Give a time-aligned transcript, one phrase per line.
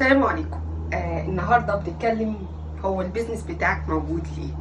[0.00, 0.60] السلام عليكم.
[0.92, 2.36] آه النهارده بنتكلم
[2.84, 4.54] هو ال business بتاعك موجود ليه؟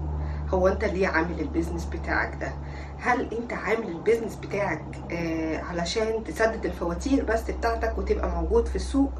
[0.49, 2.51] هو انت ليه عامل ال business بتاعك ده؟
[2.99, 8.75] هل انت عامل ال business بتاعك آه علشان تسدد الفواتير بس بتاعتك وتبقى موجود في
[8.75, 9.11] السوق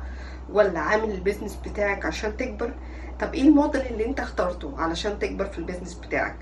[0.50, 2.74] ولا عامل ال business بتاعك عشان تكبر؟
[3.20, 6.36] طب إيه الموديل اللي انت اخترته علشان تكبر في ال business بتاعك؟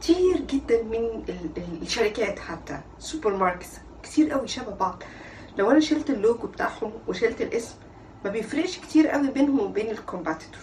[0.00, 0.94] كتير جدا من
[1.28, 5.02] ال- ال- الشركات حتى supermarkets كتير قوي شبه بعض.
[5.58, 7.74] لو أنا شلت اللوجو بتاعهم وشلت الاسم
[8.24, 10.60] ما بيفرقش كتير قوي بينهم وبين ال competitor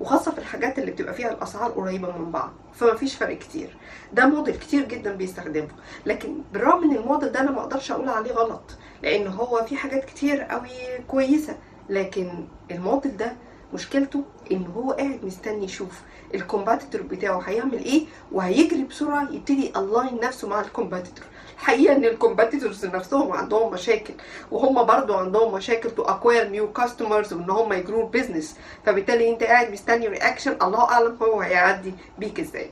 [0.00, 3.76] وخاصة في الحاجات اللي بتبقى فيها الأسعار قريبة من بعض فما فيش فرق كتير.
[4.12, 5.68] ده موديل كتير جدا بيستخدمه.
[6.06, 8.62] لكن بالرغم من الموديل ده أنا ما أقدرش أقول عليه غلط
[9.02, 10.68] لأن هو في حاجات كتير قوي
[11.08, 11.56] كويسة.
[11.88, 12.30] لكن
[12.70, 13.32] الموديل ده
[13.74, 16.00] مشكلته إن هو قاعد مستني يشوف
[16.34, 21.24] ال competitor بتاعه هيعمل إيه وهيجري بسرعة يبتدي align نفسه مع ال competitor
[21.60, 24.14] الحقيقة إن ال competitors نفسهم عندهم مشاكل
[24.50, 29.42] وهم برضو عندهم مشاكل to acquire new customers وإن هم يجروا ال business فبالتالي أنت
[29.42, 32.70] قاعد مستني reaction الله أعلم هو هيعدي بيك إزاي.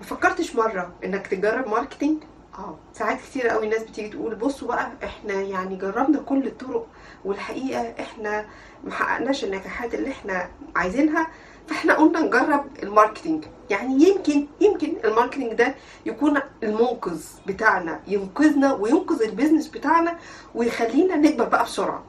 [0.00, 2.22] ما فكرتش مرة إنك تجرب marketing
[2.58, 6.86] آه ساعات كتير قوي الناس بتيجي تقول بصوا بقى إحنا يعني جربنا كل الطرق
[7.24, 8.46] والحقيقة إحنا
[8.84, 11.26] محققناش النجاحات اللي إحنا عايزينها
[11.68, 13.44] فإحنا قلنا نجرب ال marketing.
[13.70, 15.74] يعني يمكن يمكن ال marketing ده
[16.06, 20.18] يكون المنقذ بتاعنا ينقذنا وينقذ ال business بتاعنا
[20.54, 22.02] ويخلينا نكبر بقى بسرعة.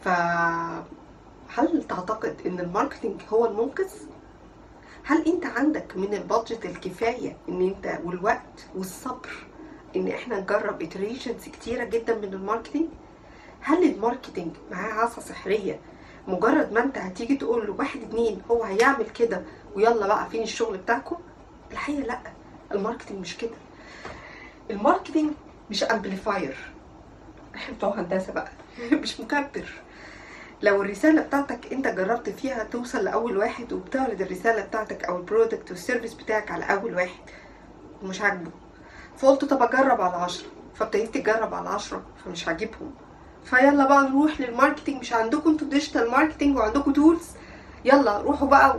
[0.00, 0.08] ف
[1.58, 3.90] هل تعتقد إن ال marketing هو المنقذ؟
[5.08, 9.30] هل انت عندك من ال budget الكفاية ان انت والوقت والصبر
[9.96, 12.88] ان إحنا نجرب iterations كتيرة جدا من ال marketing؟
[13.60, 15.80] هل ال marketing معاه عصا سحرية؟
[16.28, 19.42] مجرد ما انت هتيجي تقول له واحد اتنين هو هيعمل كده
[19.74, 21.16] ويلا بقى فين الشغل بتاعكم؟
[21.72, 22.18] الحقيقة لا
[22.72, 23.56] ال marketing مش كده.
[24.70, 25.30] ال marketing
[25.70, 26.56] مش amplifier
[27.54, 28.48] إحنا بتوع هندسة بقى
[29.02, 29.72] مش مكبر.
[30.62, 35.70] لو الرسالة بتاعتك انت جربت فيها توصل لأول واحد وبتعرض الرسالة بتاعتك أو ال product
[35.70, 37.20] وال service بتاعك على أول واحد.
[38.02, 38.50] ومش عاجبه.
[39.18, 40.46] فقلت طب أجرب على عشرة.
[40.74, 42.94] فابتديت تجرب على عشرة فمش عاجبهم.
[43.44, 45.00] فيلا بقى نروح لل marketing.
[45.00, 47.26] مش عندكم أنتوا digital marketing وعندكم tools
[47.84, 48.76] يلا روحوا بقى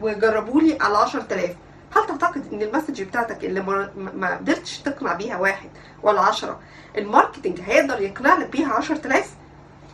[0.00, 1.50] وجربوا لي على 10000
[1.96, 3.60] هل تعتقد إن ال message بتاعتك اللي
[3.96, 5.70] ما- قدرتش تقنع بيها واحد
[6.02, 6.60] ولا عشرة
[6.98, 9.34] ال marketing هيقدر يقنع لك بيها 10000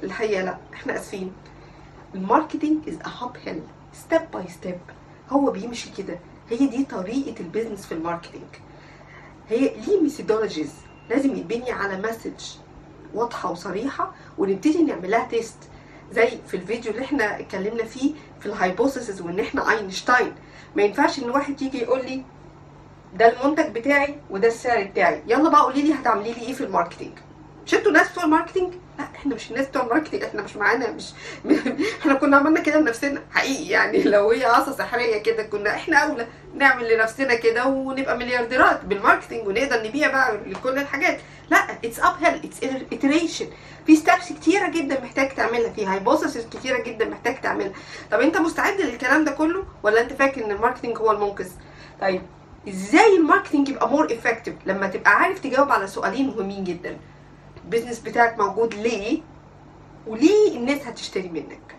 [0.03, 1.33] الحقيقة لا إحنا آسفين.
[2.15, 3.63] ال marketing is a uphill
[3.93, 4.79] step by step
[5.31, 6.19] هو بيمشي كده.
[6.51, 8.45] هي دي طريقة ال business في ال marketing.
[9.49, 10.73] هي ليه methodologies
[11.11, 12.57] لازم يتبني على message
[13.15, 15.57] واضحة وصريحة ونبتدي نعملها test
[16.13, 20.33] زي في الفيديو اللي إحنا اتكلمنا فيه في ال hypothesis وإن إحنا اينشتاين
[20.77, 22.23] ما ينفعش إن واحد يجي يقول لي
[23.15, 25.23] ده المنتج بتاعي وده السعر بتاعي.
[25.27, 27.19] يلا بقى قولي لي هتعملي لي إيه في ال marketing.
[27.67, 29.08] مش أنتوا ناس بتوع ال marketing؟ لا.
[29.19, 31.05] إحنا مش الناس بتوع ال marketing إحنا مش معانا مش
[32.01, 36.27] إحنا كنا عملنا كده لنفسنا حقيقي يعني لو هي عصا سحرية كده كنا إحنا أولى
[36.55, 41.21] نعمل لنفسنا كده ونبقى مليارديرات بال marketing ونقدر نبيع بقى لكل الحاجات.
[41.51, 42.61] لا it's uphill it's
[42.95, 43.45] iteration.
[43.87, 47.73] في steps كتيرة جدا محتاج تعملها في hypotheses كتيرة جدا محتاج تعملها.
[48.11, 51.49] طب انت مستعد للكلام ده كله ولا انت فاكر ان ال marketing هو المنقذ؟
[52.01, 52.23] طيب
[52.69, 56.97] إزاي ال marketing يبقى more effective لما تبقى عارف تجاوب على سؤالين مهمين جدا؟
[57.65, 59.21] ال business بتاعك موجود ليه؟
[60.07, 61.77] وليه الناس هتشتري منك؟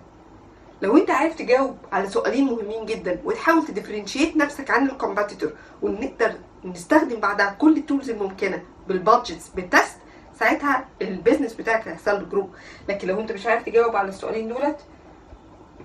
[0.82, 5.52] لو انت عارف تجاوب على سؤالين مهمين جدا وتحاول ت differentiate نفسك عن ال competitor
[5.82, 6.34] ونقدر
[6.66, 9.98] نستخدم بعدها كل ال tools الممكنة بال budgets بال test
[10.40, 12.50] ساعتها ال business بتاعك هيحصل له grow
[12.90, 14.78] لكن لو انت مش عارف تجاوب على السؤالين دولت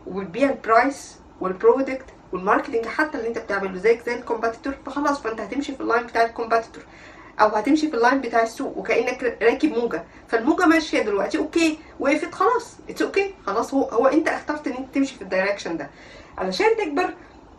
[0.07, 4.75] وتبيع ال price وال product وال marketing حتى اللي انت بتعمله زيك زي ال competitor
[4.87, 6.83] فخلاص فانت هتمشي في ال line بتاع ال competitor
[7.41, 10.05] أو هتمشي في ال line بتاع السوق وكأنك راكب موجة.
[10.29, 14.95] فالموجة ماشية دلوقتي okay وقفت خلاص it's okay خلاص هو هو أنت اخترت إن أنت
[14.95, 15.91] تمشي في ال direction ده.
[16.39, 17.15] علشان تكبر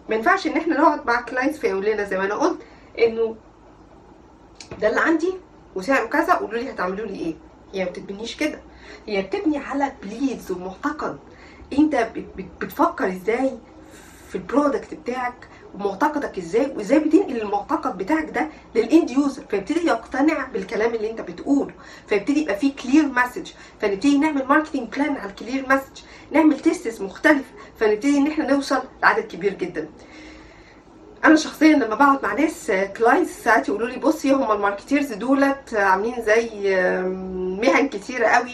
[0.10, 2.60] ما ينفعش إن إحنا نقعد مع clients فيقول لنا زي ما أنا قلت
[3.00, 3.36] إنه
[4.82, 5.34] ده اللي عندي
[5.76, 7.36] وسعره كذا قولوا لي هتعملوا لي إيه.
[7.74, 8.60] هي ما بتبنيش كده.
[9.08, 11.20] هي بتبني على belief ومعتقد.
[11.80, 13.52] أنت بت- بت- بتفكر إزاي
[14.30, 19.88] في ال product بتاعك ومعتقدك إزاي وإزاي بتنقل المعتقد بتاعك ده لل end user فيبتدي
[19.88, 21.72] يقتنع بالكلام اللي أنت بتقوله
[22.08, 27.02] فيبتدي يبقى فيه clear message فنبتدي نعمل marketing plan على ال clear message نعمل tests
[27.02, 29.90] مختلفه فنبتدي إن إحنا نوصل لعدد كبير جدا.
[31.26, 35.74] أنا شخصيا لما بقعد مع ناس clients ساعات يقولوا لي بصي هم ال marketers دولت
[35.74, 36.50] عاملين زي
[37.64, 38.54] مهن كتيرة قوي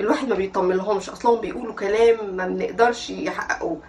[0.00, 3.80] الواحد ما بيطمن لهمش أصلهم بيقولوا كلام ما بنقدرش يحققوه.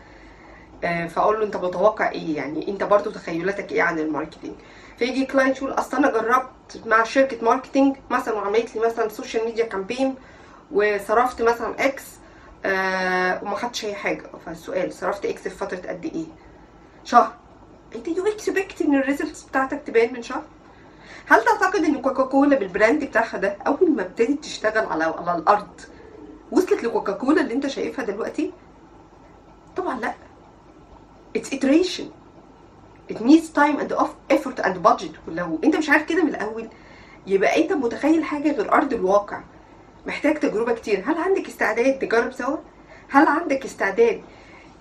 [0.82, 4.56] فأقول له أنت متوقع إيه؟ يعني أنت برضو تخيلاتك إيه عن ال marketing؟
[4.98, 9.66] فيجي client يقول أصل أنا جربت مع شركة marketing مثلا وعملت لي مثلا social media
[9.66, 10.16] campaign
[10.72, 12.04] وصرفت مثلا X
[12.66, 14.24] آه وما خدتش أي حاجة.
[14.46, 16.26] فالسؤال صرفت X في فترة قد إيه؟
[17.04, 17.34] شهر.
[17.96, 20.44] انت you expect ان ال results بتاعتك تبان من شهر؟
[21.28, 25.82] هل تعتقد إن كوكاكولا بال brand بتاعها ده أول ما ابتدت تشتغل على على الأرض
[26.52, 28.54] وصلت لكوكاكولا اللي أنت شايفها دلوقتي؟
[29.78, 30.14] طبعا لأ.
[31.38, 32.06] It's iteration.
[33.10, 33.92] It needs time and
[34.36, 35.12] effort and budget.
[35.28, 36.68] ولو انت مش عارف كده من الأول
[37.28, 39.42] يبقى انت متخيل حاجة غير أرض الواقع.
[40.08, 41.04] محتاج تجربة كتير.
[41.06, 42.58] هل عندك استعداد تجرب سوا؟
[43.10, 44.22] هل عندك استعداد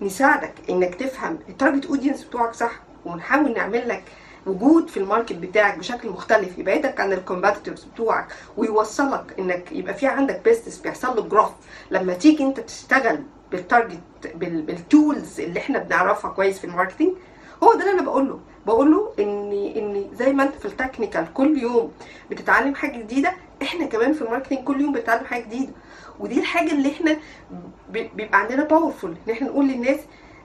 [0.01, 2.71] نساعدك إنك تفهم ال target audience بتوعك صح؟
[3.05, 4.03] ونحاول نعمل لك
[4.45, 8.27] وجود في ال market بتاعك بشكل مختلف يبعدك عن ال competitors بتوعك
[8.57, 11.51] ويوصلك إنك يبقى في عندك business بيحصل له growth
[11.91, 13.99] لما تيجي انت تشتغل بال target
[14.35, 17.09] بال- بال tools اللي إحنا بنعرفها كويس في ال marketing
[17.63, 20.72] هو ده اللي أنا بقول له بقول له ان إن زي ما أنت في ال
[20.72, 21.91] technical كل يوم
[22.31, 25.71] بتتعلم حاجة جديدة إحنا كمان في ال marketing كل يوم بنتعلم حاجة جديدة.
[26.19, 27.17] ودي الحاجة اللي إحنا
[27.89, 29.99] بيبقى عندنا powerful إن إحنا نقول للناس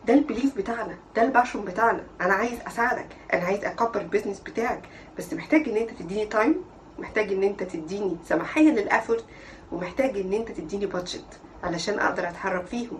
[0.06, 2.04] ده ال belief بتاعنا ده ال passion بتاعنا.
[2.20, 4.82] أنا عايز أساعدك أنا عايز أكبر ال business بتاعك.
[5.18, 6.54] بس محتاج إن أنت تديني time
[6.98, 9.24] محتاج إن أنت تديني سماحية لل effort
[9.72, 12.98] ومحتاج إن أنت تديني budget علشان أقدر أتحرك فيهم.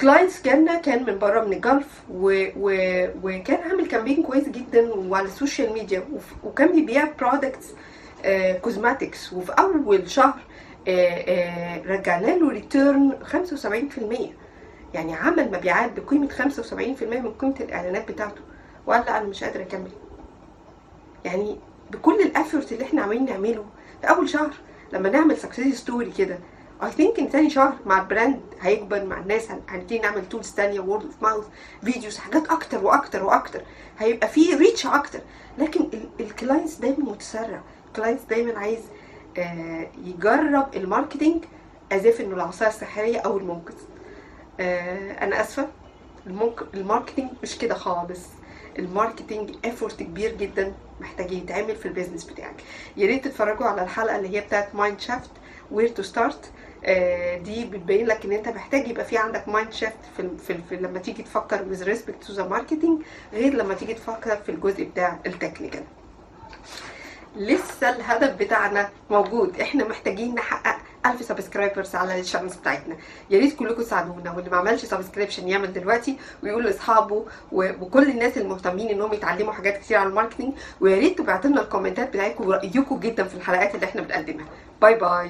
[0.00, 2.46] clients جالنا كان من بره من ال Gulf و...
[2.56, 2.72] و...
[3.22, 6.04] وكان عامل campaign كويس جدا وعلى ال social media.
[6.44, 7.66] وكان بيبيع products
[8.62, 10.40] cosmetics وفي أول شهر
[10.88, 18.40] آه، آه، رجعنا له return 75% يعني عمل مبيعات بقيمة 75% من قيمة الإعلانات بتاعته.
[18.86, 19.90] وقال لا أنا مش قادر أكمل.
[21.24, 21.58] يعني
[21.90, 23.64] بكل ال effort اللي إحنا عمالين نعمله
[24.00, 24.50] في أول شهر
[24.92, 26.38] لما نعمل success story كده
[26.82, 30.50] I think إن تاني شهر مع ال brand هيكبر مع الناس هن- هنبتدي نعمل tools
[30.50, 31.44] تانية و word of mouth
[31.84, 33.60] videos حاجات أكتر وأكتر وأكتر.
[33.98, 35.20] هيبقى في reach أكتر.
[35.58, 37.60] لكن ال clients دايما متسرع.
[37.88, 38.80] ال clients دايما عايز
[39.38, 41.44] آه، يجرب ال marketing
[41.92, 43.74] as if إنه العصايه السحرية أو المنقذ.
[44.60, 45.68] آه، أنا آسفة.
[46.74, 48.20] ال marketing مش كده خالص.
[48.78, 50.72] ال marketing effort كبير جدا.
[51.00, 52.54] محتاج يتعمل في ال business بتاعك.
[52.96, 55.30] يا ريت تتفرجوا على الحلقة اللي هي بتاعت mind shift
[55.70, 56.50] where to start
[57.42, 60.98] دي بتبين لك إن أنت محتاج يبقى في عندك mind shift في, في, في لما
[60.98, 65.32] تيجي تفكر with respect to the marketing غير لما تيجي تفكر في الجزء بتاع ال
[65.32, 65.82] technical
[67.36, 69.60] لسه الهدف بتاعنا موجود.
[69.60, 72.96] إحنا محتاجين نحقق 1000 subscribers على ال channels بتاعتنا.
[73.30, 74.32] يا ريت كلكم تساعدونا.
[74.32, 79.96] واللي ما عملش subscription يعمل دلوقتي ويقول لأصحابه وكل الناس المهتمين إنهم يتعلموا حاجات كتير
[79.98, 84.02] على ال marketing ويا ريت تبعتوا لنا الكومنتات بتاعتكم ورأيكم جدا في الحلقات اللي إحنا
[84.02, 84.46] بنقدمها.
[84.82, 85.28] bye bye